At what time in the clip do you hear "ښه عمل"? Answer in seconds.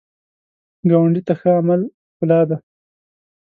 1.39-1.81